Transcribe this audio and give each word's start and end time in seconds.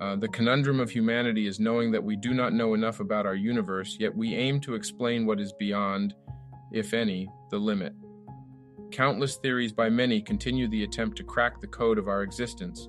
Uh, 0.00 0.14
the 0.14 0.28
conundrum 0.28 0.78
of 0.78 0.90
humanity 0.90 1.48
is 1.48 1.58
knowing 1.58 1.90
that 1.90 2.02
we 2.02 2.14
do 2.14 2.32
not 2.32 2.52
know 2.52 2.74
enough 2.74 3.00
about 3.00 3.26
our 3.26 3.34
universe, 3.34 3.96
yet 3.98 4.14
we 4.16 4.34
aim 4.34 4.60
to 4.60 4.76
explain 4.76 5.26
what 5.26 5.40
is 5.40 5.52
beyond, 5.58 6.14
if 6.72 6.94
any, 6.94 7.28
the 7.50 7.58
limit. 7.58 7.92
Countless 8.92 9.36
theories 9.36 9.72
by 9.72 9.90
many 9.90 10.22
continue 10.22 10.68
the 10.68 10.84
attempt 10.84 11.16
to 11.16 11.24
crack 11.24 11.60
the 11.60 11.66
code 11.66 11.98
of 11.98 12.06
our 12.06 12.22
existence, 12.22 12.88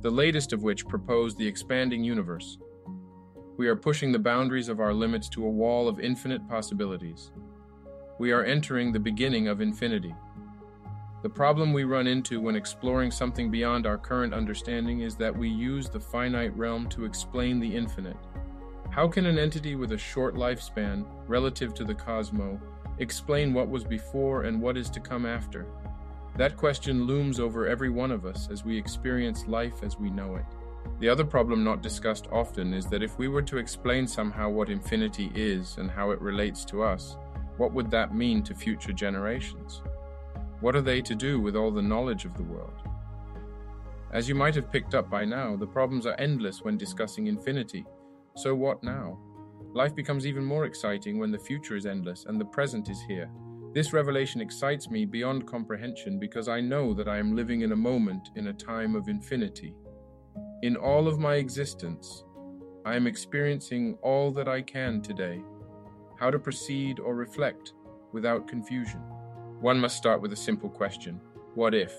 the 0.00 0.10
latest 0.10 0.54
of 0.54 0.62
which 0.62 0.88
propose 0.88 1.36
the 1.36 1.46
expanding 1.46 2.02
universe. 2.02 2.58
We 3.58 3.68
are 3.68 3.76
pushing 3.76 4.10
the 4.10 4.18
boundaries 4.18 4.70
of 4.70 4.80
our 4.80 4.94
limits 4.94 5.28
to 5.30 5.44
a 5.44 5.50
wall 5.50 5.88
of 5.88 6.00
infinite 6.00 6.48
possibilities. 6.48 7.32
We 8.18 8.32
are 8.32 8.44
entering 8.44 8.92
the 8.92 8.98
beginning 9.00 9.48
of 9.48 9.60
infinity. 9.60 10.14
The 11.26 11.30
problem 11.30 11.72
we 11.72 11.82
run 11.82 12.06
into 12.06 12.40
when 12.40 12.54
exploring 12.54 13.10
something 13.10 13.50
beyond 13.50 13.84
our 13.84 13.98
current 13.98 14.32
understanding 14.32 15.00
is 15.00 15.16
that 15.16 15.36
we 15.36 15.48
use 15.48 15.88
the 15.88 15.98
finite 15.98 16.56
realm 16.56 16.88
to 16.90 17.04
explain 17.04 17.58
the 17.58 17.74
infinite. 17.74 18.16
How 18.90 19.08
can 19.08 19.26
an 19.26 19.36
entity 19.36 19.74
with 19.74 19.90
a 19.90 19.98
short 19.98 20.36
lifespan, 20.36 21.04
relative 21.26 21.74
to 21.74 21.84
the 21.84 21.96
cosmos, 21.96 22.60
explain 22.98 23.52
what 23.52 23.68
was 23.68 23.82
before 23.82 24.44
and 24.44 24.62
what 24.62 24.76
is 24.76 24.88
to 24.90 25.00
come 25.00 25.26
after? 25.26 25.66
That 26.36 26.56
question 26.56 27.08
looms 27.08 27.40
over 27.40 27.66
every 27.66 27.90
one 27.90 28.12
of 28.12 28.24
us 28.24 28.48
as 28.48 28.64
we 28.64 28.78
experience 28.78 29.48
life 29.48 29.82
as 29.82 29.98
we 29.98 30.10
know 30.10 30.36
it. 30.36 30.44
The 31.00 31.08
other 31.08 31.24
problem 31.24 31.64
not 31.64 31.82
discussed 31.82 32.28
often 32.30 32.72
is 32.72 32.86
that 32.86 33.02
if 33.02 33.18
we 33.18 33.26
were 33.26 33.42
to 33.42 33.58
explain 33.58 34.06
somehow 34.06 34.48
what 34.48 34.70
infinity 34.70 35.32
is 35.34 35.76
and 35.78 35.90
how 35.90 36.12
it 36.12 36.20
relates 36.20 36.64
to 36.66 36.84
us, 36.84 37.16
what 37.56 37.72
would 37.72 37.90
that 37.90 38.14
mean 38.14 38.44
to 38.44 38.54
future 38.54 38.92
generations? 38.92 39.82
What 40.60 40.74
are 40.74 40.82
they 40.82 41.02
to 41.02 41.14
do 41.14 41.40
with 41.40 41.54
all 41.54 41.70
the 41.70 41.82
knowledge 41.82 42.24
of 42.24 42.34
the 42.34 42.42
world? 42.42 42.80
As 44.12 44.28
you 44.28 44.34
might 44.34 44.54
have 44.54 44.72
picked 44.72 44.94
up 44.94 45.10
by 45.10 45.24
now, 45.24 45.56
the 45.56 45.66
problems 45.66 46.06
are 46.06 46.18
endless 46.18 46.62
when 46.62 46.78
discussing 46.78 47.26
infinity. 47.26 47.84
So 48.36 48.54
what 48.54 48.82
now? 48.82 49.18
Life 49.74 49.94
becomes 49.94 50.26
even 50.26 50.44
more 50.44 50.64
exciting 50.64 51.18
when 51.18 51.30
the 51.30 51.38
future 51.38 51.76
is 51.76 51.84
endless 51.84 52.24
and 52.24 52.40
the 52.40 52.46
present 52.46 52.88
is 52.88 53.02
here. 53.02 53.30
This 53.74 53.92
revelation 53.92 54.40
excites 54.40 54.88
me 54.88 55.04
beyond 55.04 55.46
comprehension 55.46 56.18
because 56.18 56.48
I 56.48 56.62
know 56.62 56.94
that 56.94 57.08
I 57.08 57.18
am 57.18 57.36
living 57.36 57.60
in 57.60 57.72
a 57.72 57.76
moment 57.76 58.30
in 58.36 58.46
a 58.46 58.52
time 58.54 58.96
of 58.96 59.08
infinity. 59.08 59.74
In 60.62 60.76
all 60.76 61.06
of 61.06 61.18
my 61.18 61.34
existence, 61.34 62.24
I 62.86 62.96
am 62.96 63.06
experiencing 63.06 63.98
all 64.00 64.30
that 64.32 64.48
I 64.48 64.62
can 64.62 65.02
today, 65.02 65.42
how 66.18 66.30
to 66.30 66.38
proceed 66.38 66.98
or 67.00 67.14
reflect 67.14 67.74
without 68.12 68.48
confusion. 68.48 69.02
One 69.60 69.80
must 69.80 69.96
start 69.96 70.20
with 70.20 70.34
a 70.34 70.36
simple 70.36 70.68
question 70.68 71.18
What 71.54 71.74
if? 71.74 71.94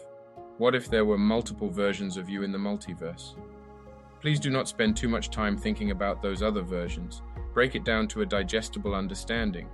What 0.60 0.76
if 0.76 0.90
there 0.90 1.06
were 1.06 1.18
multiple 1.18 1.70
versions 1.70 2.16
of 2.16 2.30
you 2.30 2.44
in 2.44 2.52
the 2.52 2.58
multiverse? 2.58 3.34
Please 4.22 4.40
do 4.40 4.52
not 4.52 4.68
spend 4.68 4.96
too 4.96 5.10
much 5.10 5.32
time 5.32 5.58
thinking 5.58 5.90
about 5.90 6.22
those 6.22 6.44
other 6.44 6.62
versions. 6.62 7.24
Break 7.56 7.74
it 7.74 7.84
down 7.84 8.08
to 8.10 8.22
a 8.22 8.26
digestible 8.26 8.94
understanding. 8.94 9.70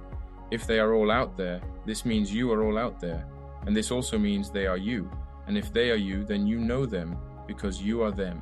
If 0.50 0.66
they 0.66 0.80
are 0.80 0.94
all 0.94 1.12
out 1.12 1.36
there, 1.36 1.62
this 1.86 2.06
means 2.06 2.34
you 2.34 2.52
are 2.53 2.64
all 2.64 2.78
out 2.78 3.02
there, 3.02 3.28
and 3.66 3.75
this 3.75 3.92
also 3.92 4.18
means 4.18 4.50
they 4.50 4.66
are 4.66 4.78
you. 4.78 5.12
And 5.47 5.58
if 5.58 5.73
they 5.73 5.92
are 5.92 5.95
you, 5.95 6.23
then 6.23 6.47
you 6.47 6.59
know 6.59 6.86
them 6.86 7.18
because 7.47 7.81
you 7.81 8.02
are 8.02 8.12
them. 8.12 8.42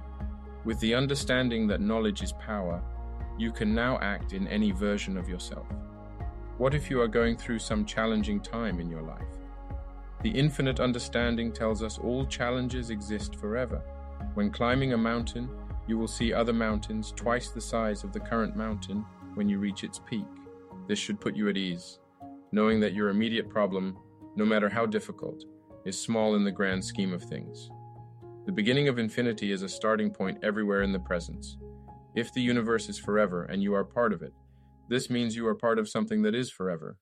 With 0.66 0.80
the 0.82 0.94
understanding 0.94 1.66
that 1.68 1.82
knowledge 1.82 2.22
is 2.22 2.34
power, 2.34 2.84
you 3.40 3.52
can 3.52 3.74
now 3.74 3.98
act 4.00 4.34
in 4.34 4.48
any 4.48 4.70
version 4.70 5.18
of 5.18 5.28
yourself. 5.28 5.66
What 6.62 6.76
if 6.76 6.92
you 6.92 7.02
are 7.02 7.08
going 7.08 7.38
through 7.38 7.58
some 7.58 7.86
challenging 7.86 8.40
time 8.40 8.80
in 8.80 8.88
your 8.88 9.02
life? 9.02 9.34
The 10.22 10.30
infinite 10.30 10.80
understanding 10.80 11.52
tells 11.52 11.82
us 11.82 11.98
all 11.98 12.24
challenges 12.24 12.92
exist 12.92 13.36
forever. 13.36 13.82
When 14.36 14.52
climbing 14.52 14.94
a 14.94 14.98
mountain, 14.98 15.50
you 15.88 15.98
will 15.98 16.08
see 16.08 16.32
other 16.32 16.54
mountains 16.54 17.14
twice 17.16 17.50
the 17.50 17.60
size 17.60 18.04
of 18.04 18.14
the 18.14 18.20
current 18.20 18.56
mountain 18.56 19.04
when 19.34 19.50
you 19.50 19.58
reach 19.58 19.84
its 19.84 19.98
peak. 20.08 20.28
This 20.88 21.00
should 21.00 21.20
put 21.20 21.36
you 21.36 21.50
at 21.50 21.58
ease, 21.58 21.98
knowing 22.52 22.80
that 22.82 22.94
your 22.94 23.10
immediate 23.10 23.50
problem, 23.50 23.98
no 24.36 24.46
matter 24.46 24.70
how 24.70 24.86
difficult, 24.86 25.46
is 25.84 26.00
small 26.00 26.36
in 26.36 26.44
the 26.44 26.52
grand 26.52 26.86
scheme 26.86 27.12
of 27.12 27.24
things. 27.24 27.72
The 28.46 28.52
beginning 28.52 28.88
of 28.88 29.00
infinity 29.00 29.52
is 29.52 29.64
a 29.64 29.68
starting 29.68 30.12
point 30.12 30.38
everywhere 30.44 30.84
in 30.84 30.92
the 30.92 31.00
presence. 31.00 31.58
If 32.14 32.32
the 32.32 32.42
universe 32.42 32.88
is 32.88 33.00
forever 33.00 33.46
and 33.46 33.64
you 33.64 33.74
are 33.74 33.84
part 33.84 34.14
of 34.14 34.22
it, 34.22 34.34
this 34.92 35.10
means 35.10 35.38
you 35.38 35.48
are 35.48 35.56
part 35.56 35.80
of 35.80 35.88
something 35.88 36.22
that 36.24 36.36
is 36.36 36.52
forever. 36.52 36.98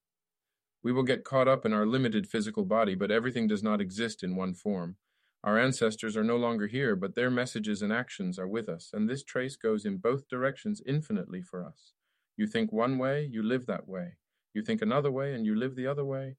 We 0.83 0.91
will 0.91 1.01
get 1.01 1.23
caught 1.23 1.47
up 1.47 1.66
in 1.66 1.73
our 1.73 1.88
limited 1.88 2.27
physical 2.27 2.63
body, 2.63 2.94
but 2.94 3.09
everything 3.09 3.47
does 3.47 3.63
not 3.63 3.81
exist 3.81 4.22
in 4.22 4.35
one 4.35 4.53
form. 4.53 4.97
Our 5.44 5.57
ancestors 5.57 6.16
are 6.16 6.23
no 6.23 6.38
longer 6.38 6.67
here, 6.67 6.95
but 6.95 7.16
their 7.16 7.31
messages 7.31 7.81
and 7.81 7.91
actions 7.91 8.38
are 8.38 8.47
with 8.47 8.69
us, 8.69 8.91
and 8.94 9.09
this 9.09 9.23
trace 9.23 9.55
goes 9.55 9.85
in 9.85 9.97
both 9.97 10.27
directions 10.27 10.83
infinitely 10.85 11.41
for 11.41 11.66
us. 11.66 11.94
You 12.38 12.45
think 12.45 12.72
one 12.72 13.00
way, 13.00 13.25
you 13.25 13.41
live 13.41 13.66
that 13.66 13.88
way. 13.88 14.17
You 14.53 14.61
think 14.61 14.83
another 14.83 15.09
way, 15.09 15.33
and 15.33 15.44
you 15.44 15.56
live 15.56 15.75
the 15.75 15.88
other 15.88 16.06
way. 16.06 16.35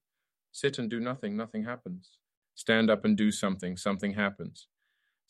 Sit 0.53 0.79
and 0.79 0.89
do 0.89 1.01
nothing, 1.01 1.37
nothing 1.37 1.65
happens. 1.65 2.19
Stand 2.55 2.91
up 2.91 3.05
and 3.05 3.17
do 3.17 3.33
something, 3.33 3.77
something 3.77 4.13
happens. 4.13 4.69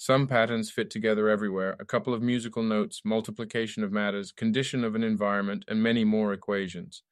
Some 0.00 0.26
patterns 0.26 0.70
fit 0.70 0.88
together 0.88 1.28
everywhere, 1.28 1.76
a 1.78 1.84
couple 1.84 2.14
of 2.14 2.22
musical 2.22 2.62
notes, 2.62 3.02
multiplication 3.04 3.84
of 3.84 3.92
matters, 3.92 4.32
condition 4.32 4.82
of 4.82 4.94
an 4.94 5.04
environment, 5.04 5.62
and 5.68 5.82
many 5.82 6.06
more 6.06 6.32
equations. 6.32 7.02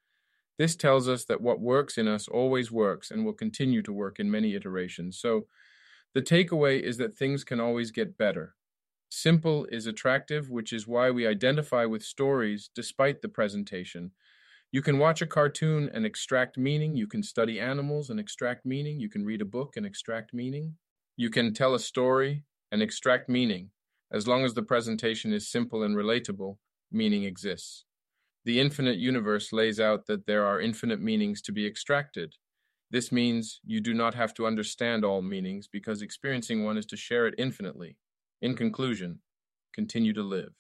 This 0.57 0.75
tells 0.75 1.07
us 1.07 1.27
that 1.27 1.43
what 1.43 1.61
works 1.61 1.99
in 1.99 2.09
us 2.09 2.29
always 2.29 2.73
works 2.73 3.11
and 3.11 3.27
will 3.27 3.35
continue 3.35 3.83
to 3.83 3.93
work 3.93 4.19
in 4.19 4.31
many 4.31 4.55
iterations. 4.55 5.19
So 5.19 5.49
the 6.15 6.23
takeaway 6.23 6.81
is 6.81 6.97
that 6.97 7.15
things 7.15 7.45
can 7.45 7.61
always 7.61 7.91
get 7.91 8.17
better. 8.17 8.55
Simple 9.11 9.67
is 9.67 9.87
attractive, 9.87 10.49
which 10.49 10.73
is 10.73 10.89
why 10.89 11.11
we 11.11 11.27
identify 11.27 11.85
with 11.85 12.03
stories 12.03 12.71
despite 12.75 13.21
the 13.21 13.29
presentation. 13.29 14.13
You 14.73 14.81
can 14.81 14.99
watch 14.99 15.21
a 15.21 15.27
cartoon 15.27 15.91
and 15.93 16.07
extract 16.07 16.57
meaning. 16.57 16.97
You 16.97 17.07
can 17.07 17.23
study 17.23 17.61
animals 17.61 18.09
and 18.09 18.19
extract 18.19 18.65
meaning. 18.65 18.99
You 18.99 19.11
can 19.11 19.27
read 19.27 19.43
a 19.43 19.45
book 19.45 19.77
and 19.77 19.85
extract 19.85 20.33
meaning. 20.33 20.77
You 21.19 21.29
can 21.29 21.53
tell 21.53 21.75
a 21.75 21.81
story 21.81 22.45
and 22.71 22.83
extract 22.83 23.29
meaning. 23.29 23.71
As 24.13 24.27
long 24.27 24.45
as 24.45 24.55
the 24.55 24.63
presentation 24.63 25.33
is 25.33 25.51
simple 25.51 25.83
and 25.83 25.97
relatable, 25.97 26.57
meaning 26.91 27.25
exists. 27.25 27.85
The 28.45 28.61
infinite 28.61 28.99
universe 28.99 29.53
lays 29.53 29.79
out 29.79 30.07
that 30.07 30.27
there 30.27 30.47
are 30.47 30.61
infinite 30.61 31.01
meanings 31.01 31.43
to 31.43 31.53
be 31.53 31.67
extracted. 31.67 32.35
This 32.91 33.13
means 33.13 33.61
you 33.65 33.81
do 33.81 33.93
not 33.93 34.15
have 34.15 34.33
to 34.35 34.47
understand 34.47 35.05
all 35.05 35.21
meanings 35.21 35.69
because 35.71 36.01
experiencing 36.01 36.65
one 36.65 36.79
is 36.79 36.87
to 36.87 36.97
share 36.97 37.27
it 37.27 37.35
infinitely. 37.37 37.99
In 38.41 38.57
conclusion, 38.57 39.21
continue 39.75 40.15
to 40.15 40.23
live. 40.23 40.53